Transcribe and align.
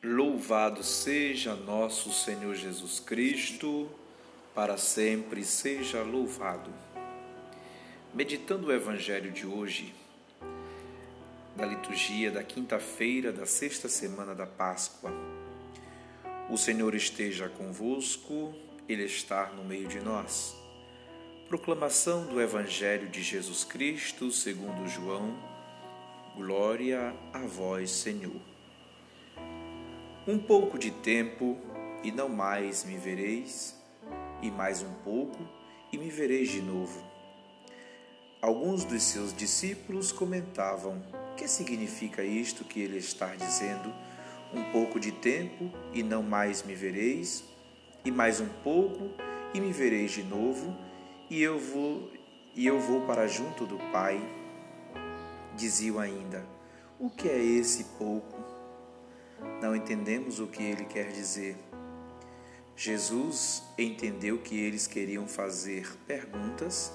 Louvado 0.00 0.84
seja 0.84 1.56
nosso 1.56 2.12
Senhor 2.12 2.54
Jesus 2.54 3.00
Cristo, 3.00 3.90
para 4.54 4.76
sempre 4.76 5.44
seja 5.44 6.02
louvado. 6.02 6.72
Meditando 8.14 8.68
o 8.68 8.72
Evangelho 8.72 9.32
de 9.32 9.44
hoje, 9.44 9.92
da 11.56 11.66
liturgia 11.66 12.30
da 12.30 12.44
quinta-feira 12.44 13.32
da 13.32 13.44
sexta 13.44 13.88
semana 13.88 14.36
da 14.36 14.46
Páscoa, 14.46 15.12
o 16.48 16.56
Senhor 16.56 16.94
esteja 16.94 17.48
convosco, 17.48 18.54
Ele 18.88 19.02
está 19.02 19.46
no 19.46 19.64
meio 19.64 19.88
de 19.88 19.98
nós. 19.98 20.54
Proclamação 21.48 22.24
do 22.24 22.40
Evangelho 22.40 23.08
de 23.08 23.20
Jesus 23.20 23.64
Cristo 23.64 24.30
segundo 24.30 24.86
João. 24.86 25.36
Glória 26.36 27.12
a 27.32 27.40
vós, 27.40 27.90
Senhor. 27.90 28.57
Um 30.28 30.38
pouco 30.38 30.78
de 30.78 30.90
tempo 30.90 31.56
e 32.04 32.12
não 32.12 32.28
mais 32.28 32.84
me 32.84 32.98
vereis, 32.98 33.74
e 34.42 34.50
mais 34.50 34.82
um 34.82 34.92
pouco 35.02 35.38
e 35.90 35.96
me 35.96 36.10
vereis 36.10 36.50
de 36.50 36.60
novo. 36.60 37.02
Alguns 38.42 38.84
dos 38.84 39.04
seus 39.04 39.32
discípulos 39.32 40.12
comentavam: 40.12 41.02
que 41.34 41.48
significa 41.48 42.22
isto 42.22 42.62
que 42.62 42.78
ele 42.78 42.98
está 42.98 43.34
dizendo? 43.36 43.90
Um 44.52 44.70
pouco 44.70 45.00
de 45.00 45.12
tempo 45.12 45.72
e 45.94 46.02
não 46.02 46.22
mais 46.22 46.62
me 46.62 46.74
vereis, 46.74 47.42
e 48.04 48.10
mais 48.10 48.38
um 48.38 48.48
pouco 48.62 49.08
e 49.54 49.60
me 49.62 49.72
vereis 49.72 50.10
de 50.10 50.22
novo, 50.22 50.76
e 51.30 51.40
eu 51.40 51.58
vou 51.58 52.12
e 52.54 52.66
eu 52.66 52.78
vou 52.78 53.00
para 53.06 53.26
junto 53.26 53.64
do 53.64 53.78
Pai. 53.90 54.20
Diziam 55.56 55.98
ainda: 55.98 56.44
O 57.00 57.08
que 57.08 57.30
é 57.30 57.42
esse 57.42 57.84
pouco? 57.96 58.57
Não 59.60 59.74
entendemos 59.74 60.38
o 60.38 60.46
que 60.46 60.62
ele 60.62 60.84
quer 60.84 61.10
dizer. 61.10 61.56
Jesus 62.76 63.64
entendeu 63.76 64.38
que 64.38 64.56
eles 64.56 64.86
queriam 64.86 65.26
fazer 65.26 65.96
perguntas, 66.06 66.92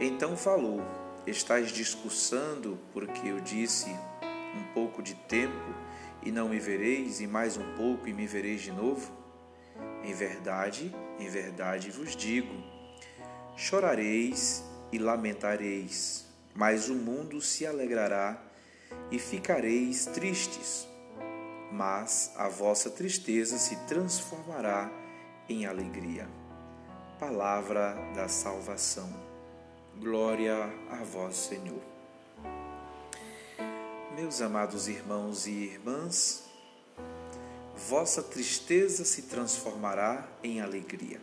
então 0.00 0.36
falou: 0.36 0.82
Estás 1.24 1.70
discursando 1.70 2.76
porque 2.92 3.28
eu 3.28 3.38
disse 3.38 3.88
um 3.88 4.74
pouco 4.74 5.00
de 5.00 5.14
tempo 5.14 5.74
e 6.24 6.32
não 6.32 6.48
me 6.48 6.58
vereis, 6.58 7.20
e 7.20 7.26
mais 7.28 7.56
um 7.56 7.74
pouco 7.76 8.08
e 8.08 8.12
me 8.12 8.26
vereis 8.26 8.62
de 8.62 8.72
novo? 8.72 9.12
Em 10.02 10.12
verdade, 10.12 10.92
em 11.20 11.28
verdade 11.28 11.92
vos 11.92 12.16
digo: 12.16 12.52
chorareis 13.56 14.64
e 14.90 14.98
lamentareis, 14.98 16.26
mas 16.52 16.88
o 16.88 16.96
mundo 16.96 17.40
se 17.40 17.64
alegrará 17.64 18.42
e 19.08 19.20
ficareis 19.20 20.06
tristes 20.06 20.89
mas 21.70 22.32
a 22.36 22.48
vossa 22.48 22.90
tristeza 22.90 23.58
se 23.58 23.76
transformará 23.86 24.90
em 25.48 25.66
alegria. 25.66 26.28
Palavra 27.18 27.94
da 28.14 28.28
salvação. 28.28 29.08
Glória 29.98 30.56
a 30.90 31.04
vós, 31.04 31.36
Senhor. 31.36 31.82
Meus 34.14 34.40
amados 34.40 34.88
irmãos 34.88 35.46
e 35.46 35.50
irmãs, 35.50 36.44
vossa 37.76 38.22
tristeza 38.22 39.04
se 39.04 39.22
transformará 39.22 40.26
em 40.42 40.60
alegria. 40.60 41.20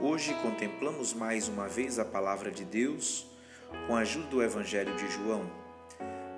Hoje 0.00 0.34
contemplamos 0.42 1.12
mais 1.12 1.48
uma 1.48 1.66
vez 1.66 1.98
a 1.98 2.04
palavra 2.04 2.50
de 2.50 2.64
Deus 2.64 3.26
com 3.86 3.96
a 3.96 4.00
ajuda 4.00 4.28
do 4.28 4.42
Evangelho 4.42 4.94
de 4.96 5.08
João. 5.10 5.50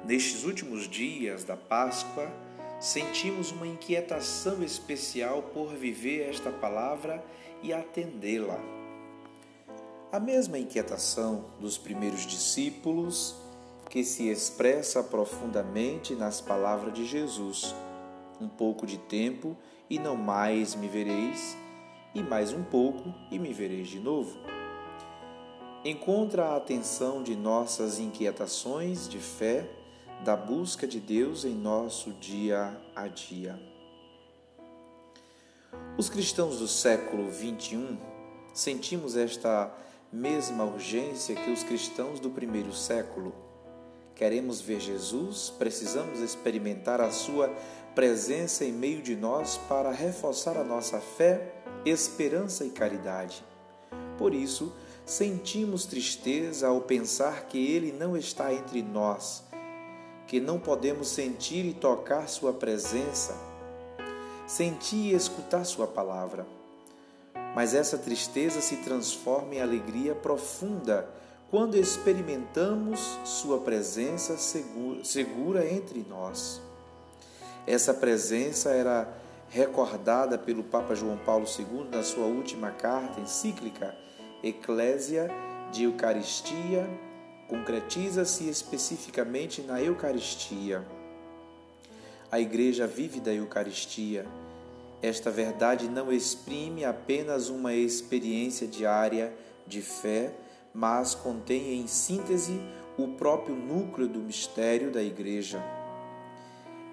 Nestes 0.05 0.45
últimos 0.45 0.89
dias 0.89 1.45
da 1.45 1.57
Páscoa, 1.57 2.31
sentimos 2.81 3.53
uma 3.53 3.67
inquietação 3.67 4.63
especial 4.63 5.43
por 5.43 5.75
viver 5.75 6.31
esta 6.31 6.51
palavra 6.51 7.23
e 7.63 7.75
atendê-la. 7.75 8.59
A 10.11 10.19
mesma 10.19 10.59
inquietação 10.59 11.45
dos 11.61 11.77
primeiros 11.77 12.27
discípulos 12.27 13.37
que 13.91 14.03
se 14.03 14.29
expressa 14.29 15.03
profundamente 15.03 16.15
nas 16.15 16.41
palavras 16.41 16.95
de 16.95 17.05
Jesus: 17.05 17.75
Um 18.41 18.49
pouco 18.49 18.87
de 18.87 18.97
tempo 18.97 19.57
e 19.89 19.99
não 19.99 20.17
mais 20.17 20.75
me 20.75 20.89
vereis, 20.89 21.57
e 22.15 22.23
mais 22.23 22.53
um 22.53 22.65
pouco 22.65 23.13
e 23.31 23.39
me 23.39 23.53
vereis 23.53 23.89
de 23.89 24.01
novo. 24.01 24.37
Encontra 25.85 26.47
a 26.47 26.57
atenção 26.57 27.23
de 27.23 27.37
nossas 27.37 27.99
inquietações 27.99 29.09
de 29.09 29.19
fé 29.19 29.69
da 30.25 30.37
busca 30.37 30.87
de 30.87 31.01
Deus 31.01 31.47
em 31.47 31.55
nosso 31.55 32.13
dia 32.13 32.79
a 32.95 33.09
dia. 33.09 33.59
Os 35.97 36.11
cristãos 36.11 36.59
do 36.59 36.69
século 36.69 37.31
21 37.31 37.97
sentimos 38.53 39.17
esta 39.17 39.73
mesma 40.13 40.65
urgência 40.65 41.35
que 41.35 41.51
os 41.51 41.63
cristãos 41.63 42.21
do 42.21 42.29
primeiro 42.29 42.73
século. 42.73 43.33
Queremos 44.15 44.61
ver 44.61 44.81
Jesus, 44.81 45.49
precisamos 45.59 46.21
experimentar 46.21 47.01
a 47.01 47.11
Sua 47.11 47.49
presença 47.95 48.63
em 48.63 48.73
meio 48.73 49.01
de 49.01 49.17
nós 49.17 49.57
para 49.69 49.91
reforçar 49.91 50.59
a 50.59 50.65
nossa 50.65 51.01
fé, 51.01 51.55
esperança 51.87 52.63
e 52.67 52.71
caridade. 52.71 53.43
Por 54.19 54.35
isso, 54.35 54.71
sentimos 55.07 55.87
tristeza 55.87 56.69
ao 56.69 56.83
pensar 56.83 57.47
que 57.47 57.59
Ele 57.59 57.91
não 57.91 58.15
está 58.15 58.53
entre 58.53 58.83
nós 58.83 59.49
que 60.31 60.39
não 60.39 60.61
podemos 60.61 61.09
sentir 61.09 61.67
e 61.67 61.75
tocar 61.75 62.29
Sua 62.29 62.53
presença, 62.53 63.37
sentir 64.47 65.11
e 65.11 65.13
escutar 65.13 65.65
Sua 65.65 65.89
palavra. 65.89 66.47
Mas 67.53 67.75
essa 67.75 67.99
tristeza 67.99 68.61
se 68.61 68.77
transforma 68.77 69.57
em 69.57 69.61
alegria 69.61 70.15
profunda 70.15 71.11
quando 71.51 71.77
experimentamos 71.77 73.19
Sua 73.25 73.59
presença 73.59 74.37
segura, 75.03 75.69
entre 75.69 76.07
nós. 76.09 76.63
Essa 77.67 77.93
presença 77.93 78.71
era 78.71 79.13
recordada 79.49 80.39
pelo 80.39 80.63
Papa 80.63 80.95
João 80.95 81.19
Paulo 81.19 81.47
II 81.59 81.89
na 81.91 82.05
sua 82.05 82.27
última 82.27 82.71
carta 82.71 83.21
encíclica 83.21 83.97
Eclésia 84.45 85.29
de 85.73 85.83
Eucaristia 85.83 86.89
concretiza-se 87.51 88.49
especificamente 88.49 89.61
na 89.61 89.83
Eucaristia. 89.83 90.87
A 92.31 92.39
Igreja 92.39 92.87
vive 92.87 93.19
da 93.19 93.35
Eucaristia. 93.35 94.25
Esta 95.03 95.33
verdade 95.33 95.89
não 95.89 96.13
exprime 96.13 96.85
apenas 96.85 97.49
uma 97.49 97.75
experiência 97.75 98.69
diária 98.69 99.33
de 99.67 99.83
fé, 99.83 100.33
mas 100.73 101.17
contém 101.17 101.81
em 101.81 101.89
síntese 101.89 102.61
o 102.97 103.09
próprio 103.09 103.57
núcleo 103.57 104.07
do 104.07 104.21
mistério 104.21 104.93
da 104.93 105.03
Igreja. 105.03 105.61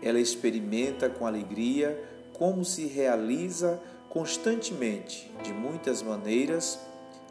Ela 0.01 0.19
experimenta 0.19 1.07
com 1.07 1.27
alegria 1.27 2.03
como 2.33 2.65
se 2.65 2.87
realiza 2.87 3.79
constantemente, 4.09 5.31
de 5.43 5.53
muitas 5.53 6.01
maneiras, 6.01 6.79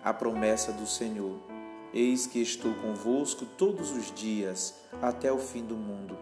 a 0.05 0.15
promessa 0.15 0.71
do 0.71 0.87
Senhor 0.87 1.56
Eis 1.95 2.27
que 2.27 2.41
estou 2.41 2.75
convosco 2.75 3.47
todos 3.57 3.91
os 3.91 4.13
dias, 4.13 4.75
até 5.01 5.33
o 5.33 5.39
fim 5.39 5.65
do 5.65 5.77
mundo. 5.77 6.17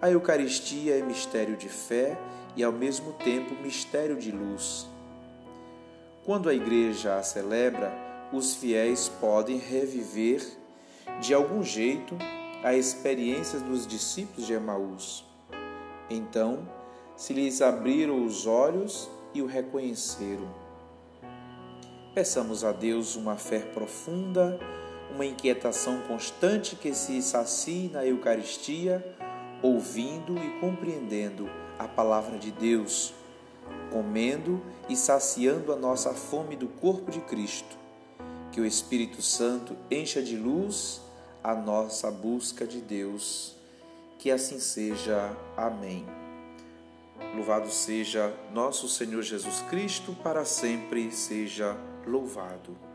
A 0.00 0.10
Eucaristia 0.10 0.98
é 0.98 1.02
mistério 1.02 1.56
de 1.56 1.68
fé 1.68 2.18
e, 2.56 2.62
ao 2.62 2.72
mesmo 2.72 3.12
tempo, 3.14 3.54
mistério 3.62 4.16
de 4.16 4.30
luz. 4.30 4.86
Quando 6.24 6.48
a 6.48 6.54
Igreja 6.54 7.16
a 7.16 7.22
celebra, 7.22 7.92
os 8.32 8.54
fiéis 8.54 9.08
podem 9.08 9.58
reviver, 9.58 10.42
de 11.20 11.34
algum 11.34 11.62
jeito, 11.62 12.16
a 12.62 12.74
experiência 12.74 13.60
dos 13.60 13.86
discípulos 13.86 14.46
de 14.46 14.54
Emaús. 14.54 15.24
Então, 16.08 16.66
se 17.16 17.32
lhes 17.32 17.60
abriram 17.60 18.24
os 18.24 18.46
olhos 18.46 19.08
e 19.34 19.42
o 19.42 19.46
reconheceram 19.46 20.63
Peçamos 22.14 22.62
a 22.62 22.70
Deus 22.70 23.16
uma 23.16 23.34
fé 23.34 23.58
profunda, 23.58 24.56
uma 25.12 25.26
inquietação 25.26 26.00
constante 26.02 26.76
que 26.76 26.94
se 26.94 27.20
sacie 27.20 27.90
na 27.92 28.06
Eucaristia, 28.06 29.04
ouvindo 29.60 30.38
e 30.38 30.60
compreendendo 30.60 31.50
a 31.76 31.88
palavra 31.88 32.38
de 32.38 32.52
Deus, 32.52 33.12
comendo 33.90 34.62
e 34.88 34.94
saciando 34.94 35.72
a 35.72 35.76
nossa 35.76 36.14
fome 36.14 36.54
do 36.54 36.68
corpo 36.68 37.10
de 37.10 37.20
Cristo. 37.20 37.76
Que 38.52 38.60
o 38.60 38.66
Espírito 38.66 39.20
Santo 39.20 39.76
encha 39.90 40.22
de 40.22 40.36
luz 40.36 41.00
a 41.42 41.52
nossa 41.52 42.12
busca 42.12 42.64
de 42.64 42.80
Deus. 42.80 43.56
Que 44.20 44.30
assim 44.30 44.60
seja. 44.60 45.36
Amém. 45.56 46.06
Louvado 47.34 47.68
seja 47.72 48.32
nosso 48.52 48.88
Senhor 48.88 49.22
Jesus 49.22 49.62
Cristo, 49.62 50.16
para 50.22 50.44
sempre 50.44 51.10
seja 51.10 51.76
louvado. 52.06 52.93